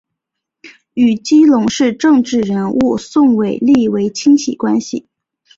[0.95, 5.07] 与基隆市政治人物宋玮莉为亲戚关系。